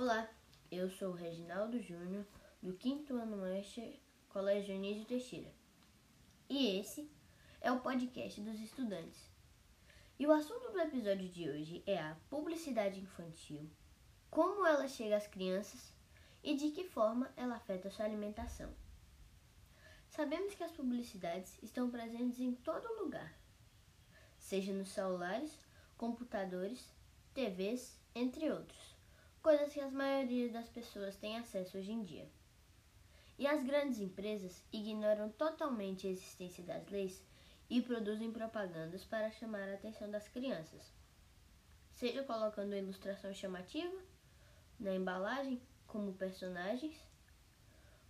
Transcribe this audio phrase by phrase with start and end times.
[0.00, 0.30] Olá,
[0.70, 2.24] eu sou Reginaldo Júnior,
[2.62, 5.52] do 5 ano Oeste, Colégio Anísio Teixeira.
[6.48, 7.10] E esse
[7.60, 9.28] é o podcast dos estudantes.
[10.16, 13.68] E o assunto do episódio de hoje é a publicidade infantil,
[14.30, 15.92] como ela chega às crianças
[16.44, 18.72] e de que forma ela afeta sua alimentação.
[20.10, 23.36] Sabemos que as publicidades estão presentes em todo lugar,
[24.38, 25.58] seja nos celulares,
[25.96, 26.88] computadores,
[27.34, 28.97] TVs, entre outros
[29.48, 32.28] coisas que a maioria das pessoas tem acesso hoje em dia.
[33.38, 37.24] E as grandes empresas ignoram totalmente a existência das leis
[37.70, 40.92] e produzem propagandas para chamar a atenção das crianças,
[41.92, 43.96] seja colocando ilustração chamativa
[44.78, 47.02] na embalagem, como personagens,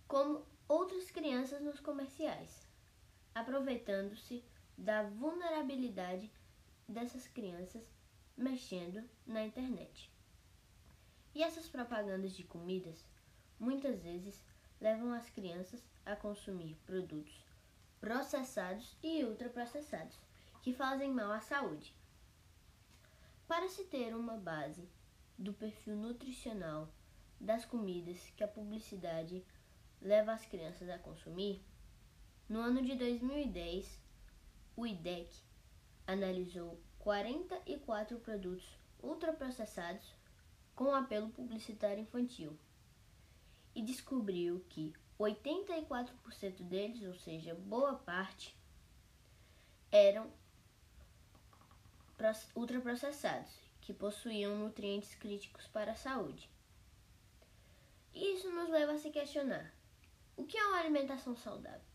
[0.09, 2.67] como outras crianças nos comerciais,
[3.33, 4.43] aproveitando-se
[4.77, 6.29] da vulnerabilidade
[6.85, 7.81] dessas crianças
[8.35, 10.18] mexendo na internet.
[11.33, 13.05] E essas propagandas de comidas
[13.59, 14.43] muitas vezes
[14.79, 17.43] levam as crianças a consumir produtos
[17.99, 20.17] processados e ultraprocessados
[20.61, 21.93] que fazem mal à saúde.
[23.47, 24.87] Para se ter uma base
[25.37, 26.87] do perfil nutricional
[27.39, 29.45] das comidas que a publicidade
[30.01, 31.61] leva as crianças a consumir,
[32.47, 34.01] no ano de 2010,
[34.75, 35.29] o IDEC
[36.07, 40.18] analisou 44 produtos ultraprocessados
[40.79, 42.57] com apelo publicitário infantil
[43.75, 48.57] e descobriu que 84% deles, ou seja, boa parte,
[49.91, 50.31] eram
[52.55, 56.49] ultraprocessados, que possuíam nutrientes críticos para a saúde.
[58.15, 59.73] Isso nos leva a se questionar:
[60.37, 61.89] o que é uma alimentação saudável?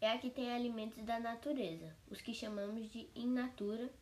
[0.00, 3.92] É a que tem alimentos da natureza, os que chamamos de in natura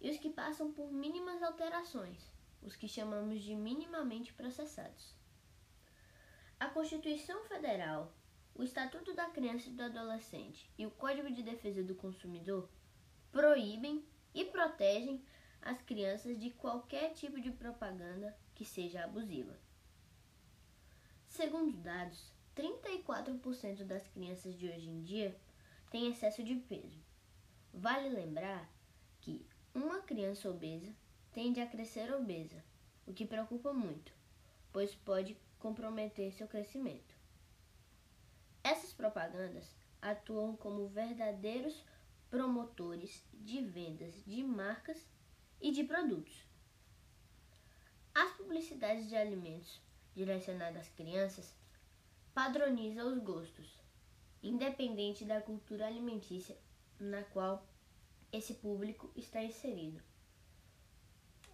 [0.00, 2.30] e os que passam por mínimas alterações,
[2.62, 5.14] os que chamamos de minimamente processados.
[6.58, 8.12] A Constituição Federal,
[8.54, 12.68] o Estatuto da Criança e do Adolescente e o Código de Defesa do Consumidor
[13.30, 14.04] proíbem
[14.34, 15.22] e protegem
[15.60, 19.58] as crianças de qualquer tipo de propaganda que seja abusiva.
[21.26, 25.38] Segundo dados, 34% das crianças de hoje em dia
[25.90, 26.98] têm excesso de peso.
[27.74, 28.70] Vale lembrar
[29.20, 29.44] que
[29.76, 30.90] uma criança obesa
[31.34, 32.64] tende a crescer obesa,
[33.06, 34.10] o que preocupa muito,
[34.72, 37.14] pois pode comprometer seu crescimento.
[38.64, 41.84] Essas propagandas atuam como verdadeiros
[42.30, 45.06] promotores de vendas de marcas
[45.60, 46.42] e de produtos.
[48.14, 49.78] As publicidades de alimentos
[50.14, 51.54] direcionadas às crianças
[52.32, 53.78] padronizam os gostos,
[54.42, 56.56] independente da cultura alimentícia
[56.98, 57.62] na qual
[58.36, 60.02] esse público está inserido.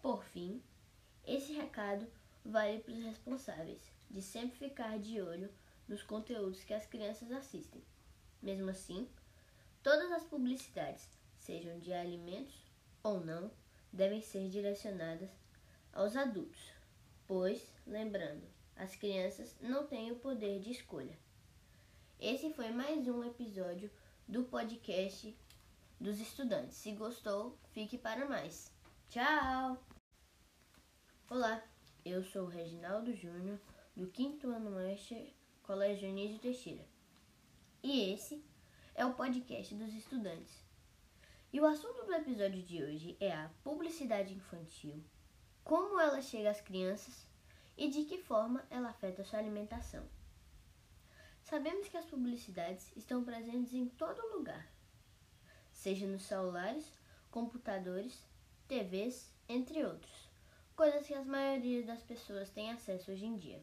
[0.02, 0.60] Por fim,
[1.24, 2.04] esse recado
[2.44, 5.48] vale para os responsáveis de sempre ficar de olho
[5.86, 7.80] nos conteúdos que as crianças assistem.
[8.42, 9.08] Mesmo assim,
[9.80, 12.60] todas as publicidades, sejam de alimentos
[13.00, 13.48] ou não,
[13.92, 15.30] devem ser direcionadas
[15.92, 16.72] aos adultos,
[17.28, 18.42] pois, lembrando,
[18.74, 21.16] as crianças não têm o poder de escolha.
[22.18, 23.88] Esse foi mais um episódio
[24.26, 25.36] do podcast
[26.02, 26.76] dos estudantes.
[26.76, 28.72] Se gostou, fique para mais.
[29.08, 29.80] Tchau!
[31.30, 31.62] Olá,
[32.04, 33.60] eu sou Reginaldo Júnior,
[33.94, 36.84] do 5 ano Oeste, Colégio Anísio Teixeira.
[37.84, 38.44] E esse
[38.96, 40.66] é o podcast dos estudantes.
[41.52, 45.04] E o assunto do episódio de hoje é a publicidade infantil,
[45.62, 47.28] como ela chega às crianças
[47.76, 50.04] e de que forma ela afeta sua alimentação.
[51.42, 54.71] Sabemos que as publicidades estão presentes em todo lugar,
[55.82, 56.86] seja nos celulares,
[57.28, 58.24] computadores,
[58.68, 60.30] TVs, entre outros,
[60.76, 63.60] coisas que a maioria das pessoas tem acesso hoje em dia.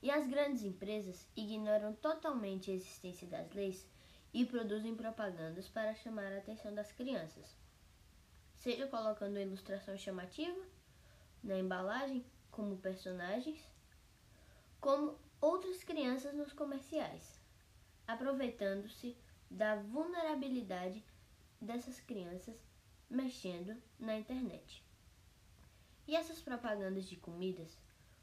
[0.00, 3.86] E as grandes empresas ignoram totalmente a existência das leis
[4.32, 7.58] e produzem propagandas para chamar a atenção das crianças,
[8.56, 10.64] seja colocando ilustração chamativa
[11.44, 13.60] na embalagem, como personagens,
[14.80, 17.38] como outras crianças nos comerciais,
[18.06, 19.14] aproveitando-se
[19.52, 21.04] da vulnerabilidade
[21.60, 22.56] dessas crianças
[23.08, 24.82] mexendo na internet.
[26.06, 27.78] E essas propagandas de comidas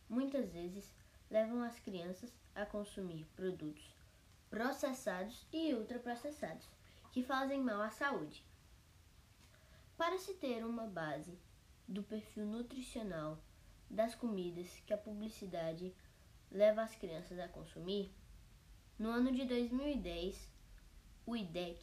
[0.10, 0.92] muitas vezes
[1.30, 3.96] levam as crianças a consumir produtos
[4.50, 6.68] processados e ultraprocessados
[7.12, 8.44] que fazem mal à saúde.
[9.96, 11.38] Para se ter uma base
[11.88, 13.38] do perfil nutricional
[13.88, 15.94] das comidas que a publicidade
[16.52, 18.12] leva as crianças a consumir,
[18.98, 20.50] no ano de 2010,
[21.30, 21.80] o IDEC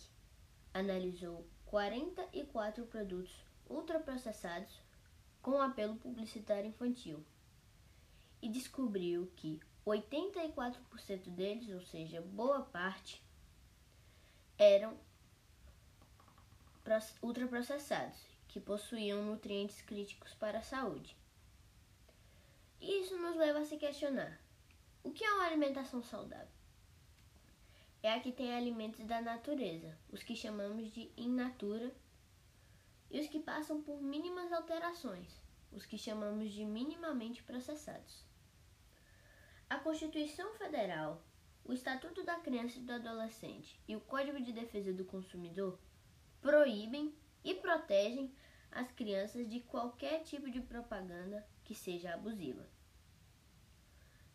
[0.75, 3.33] analisou 44 produtos
[3.71, 4.81] ultraprocessados
[5.41, 7.25] com apelo publicitário infantil
[8.43, 13.23] e descobriu que 84% deles, ou seja, boa parte,
[14.59, 14.99] eram
[17.23, 21.17] ultraprocessados, que possuíam nutrientes críticos para a saúde.
[22.81, 24.41] Isso nos leva a se questionar:
[25.05, 26.56] o que é uma alimentação saudável?
[28.03, 31.93] É a que tem alimentos da natureza, os que chamamos de in natura,
[33.11, 35.41] e os que passam por mínimas alterações,
[35.73, 38.25] os que chamamos de minimamente processados.
[39.69, 41.25] A Constituição Federal,
[41.65, 45.79] o Estatuto da Criança e do Adolescente e o Código de Defesa do Consumidor
[46.41, 47.13] proíbem
[47.43, 48.33] e protegem
[48.71, 52.69] as crianças de qualquer tipo de propaganda que seja abusiva.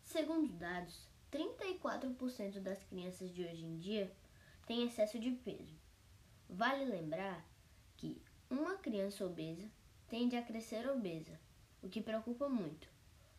[0.02, 4.12] Segundo dados, 34% das crianças de hoje em dia
[4.66, 5.74] têm excesso de peso.
[6.48, 7.42] Vale lembrar
[7.96, 8.20] que
[8.50, 9.66] uma criança obesa
[10.08, 11.40] tende a crescer obesa,
[11.82, 12.86] o que preocupa muito,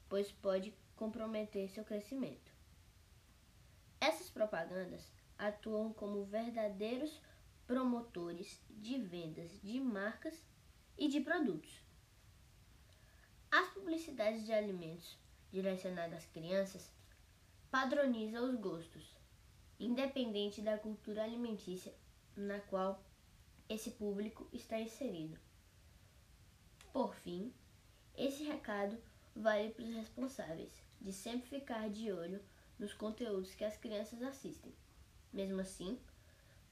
[0.10, 2.52] pois pode comprometer seu crescimento.
[4.02, 7.22] Essas propagandas atuam como verdadeiros
[7.68, 10.44] promotores de vendas de marcas
[10.98, 11.80] e de produtos.
[13.52, 15.16] As publicidades de alimentos
[15.52, 16.92] direcionadas às crianças
[17.74, 19.04] padronizam os gostos,
[19.80, 21.92] independente da cultura alimentícia
[22.36, 23.04] na qual
[23.68, 25.40] esse público está inserido.
[26.94, 27.52] Por fim,
[28.16, 28.96] esse recado
[29.36, 30.72] vale para os responsáveis
[31.02, 32.40] de sempre ficar de olho
[32.78, 34.72] nos conteúdos que as crianças assistem.
[35.34, 36.00] Mesmo assim,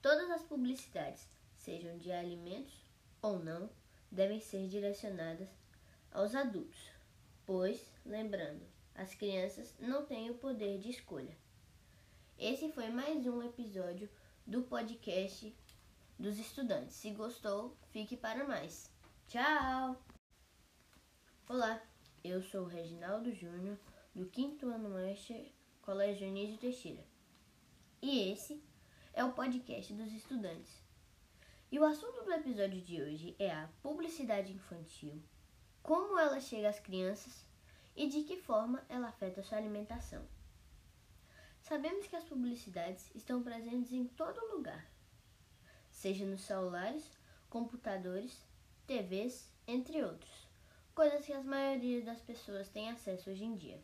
[0.03, 2.80] todas as publicidades, sejam de alimentos
[3.24, 3.71] ou não,
[4.12, 5.50] devem ser direcionadas
[6.12, 6.92] aos adultos,
[7.44, 8.62] pois, lembrando,
[9.01, 11.36] as crianças não têm o poder de escolha.
[12.38, 14.07] Esse foi mais um episódio
[14.45, 15.57] do podcast
[16.19, 16.98] dos estudantes.
[16.98, 18.92] Se gostou, fique para mais.
[19.27, 20.00] Tchau!
[21.50, 21.81] Olá,
[22.24, 23.75] eu sou Reginaldo Júnior,
[24.13, 25.51] do quinto ano Oeste
[25.81, 27.03] Colégio Anísio Teixeira.
[28.03, 28.63] E esse
[29.13, 30.80] é o podcast dos estudantes.
[31.71, 35.19] E o assunto do episódio de hoje é a publicidade infantil,
[35.81, 37.50] como ela chega às crianças
[37.95, 40.25] e de que forma ela afeta sua alimentação.
[41.61, 44.85] Sabemos que as publicidades estão presentes em todo lugar,
[45.89, 47.05] seja nos celulares,
[47.49, 48.45] computadores,
[48.88, 50.47] TVs, entre outros,
[50.93, 53.81] coisas que a maioria das pessoas tem acesso hoje em dia.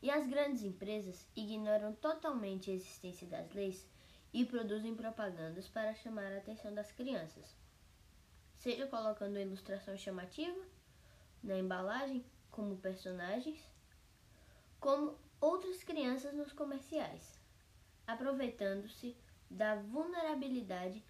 [0.00, 3.86] E as grandes empresas ignoram totalmente a existência das leis
[4.32, 7.54] e produzem propagandas para chamar a atenção das crianças,
[8.56, 10.60] seja colocando ilustração chamativa
[11.42, 13.68] na embalagem, como personagens,
[14.78, 17.40] como outras crianças nos comerciais,
[18.06, 19.16] aproveitando-se
[19.50, 21.02] da vulnerabilidade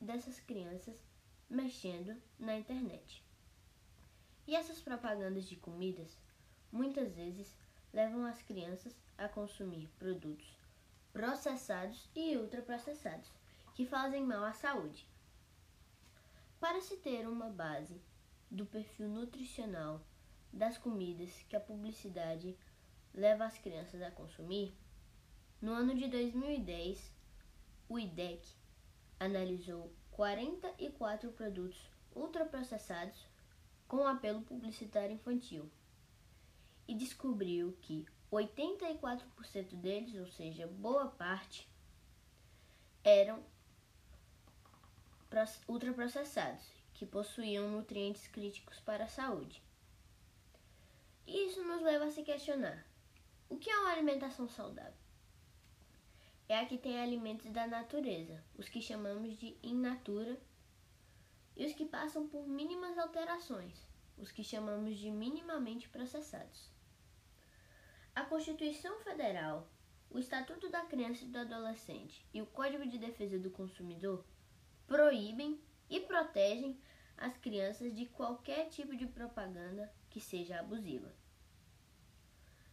[0.00, 0.96] dessas crianças
[1.50, 3.24] mexendo na internet.
[4.46, 6.16] E essas propagandas de comidas
[6.70, 7.56] muitas vezes
[7.92, 10.62] levam as crianças a consumir produtos
[11.12, 13.30] processados e ultraprocessados
[13.74, 15.06] que fazem mal à saúde.
[16.58, 18.00] Para se ter uma base
[18.50, 20.00] do perfil nutricional
[20.52, 22.56] das comidas que a publicidade
[23.14, 24.74] leva as crianças a consumir,
[25.60, 27.12] no ano de 2010,
[27.88, 28.46] o IDEC
[29.20, 31.78] analisou 44 produtos
[32.14, 33.26] ultraprocessados
[33.86, 35.70] com apelo publicitário infantil
[36.88, 41.68] e descobriu que 84% deles, ou seja, boa parte,
[43.04, 43.42] eram
[45.68, 49.62] ultraprocessados, que possuíam nutrientes críticos para a saúde.
[51.26, 52.86] Isso nos leva a se questionar:
[53.48, 55.00] o que é uma alimentação saudável?
[56.48, 60.38] É a que tem alimentos da natureza, os que chamamos de in natura,
[61.56, 63.86] e os que passam por mínimas alterações,
[64.18, 66.70] os que chamamos de minimamente processados.
[68.14, 69.70] A Constituição Federal,
[70.10, 74.24] o Estatuto da Criança e do Adolescente e o Código de Defesa do Consumidor
[74.86, 76.78] proíbem e protegem
[77.16, 81.10] as crianças de qualquer tipo de propaganda que seja abusiva.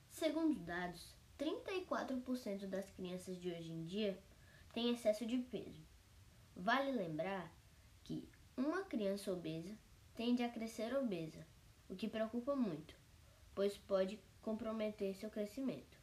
[0.10, 4.22] Segundo dados, 34% das crianças de hoje em dia
[4.74, 5.81] têm excesso de peso.
[6.53, 7.50] Vale lembrar
[8.03, 8.27] que
[8.58, 9.74] uma criança obesa
[10.15, 11.48] tende a crescer obesa,
[11.88, 12.93] o que preocupa muito,
[13.55, 15.98] pois pode comprometer seu crescimento.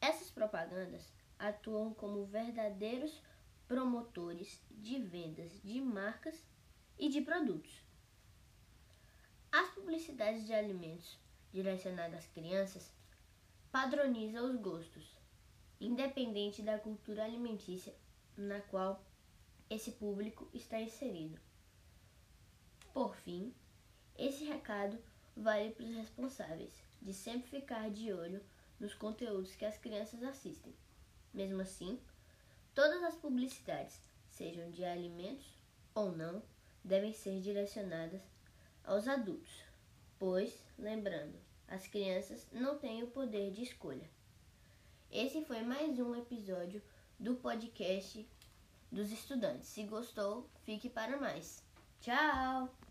[0.00, 3.22] Essas propagandas atuam como verdadeiros
[3.68, 6.44] promotores de vendas de marcas
[6.98, 7.83] e de produtos.
[9.56, 11.16] As publicidades de alimentos
[11.52, 12.90] direcionadas às crianças
[13.70, 15.16] padronizam os gostos,
[15.80, 17.94] independente da cultura alimentícia
[18.36, 19.00] na qual
[19.70, 21.40] esse público está inserido.
[22.92, 23.54] Por fim,
[24.16, 24.98] Esse recado
[25.36, 28.42] vale para os responsáveis de sempre ficar de olho
[28.80, 30.74] nos conteúdos que as crianças assistem.
[31.32, 32.00] Mesmo assim,
[32.74, 35.46] todas as publicidades, sejam de alimentos
[35.94, 36.42] ou não,
[36.82, 38.20] devem ser direcionadas
[38.84, 39.62] aos adultos,
[40.18, 41.34] pois, lembrando,
[41.68, 44.08] as crianças não têm o poder de escolha.
[45.10, 46.82] Esse foi mais um episódio
[47.18, 48.28] do podcast
[48.90, 49.68] dos estudantes.
[49.68, 51.62] Se gostou, fique para mais.
[52.00, 52.74] Tchau!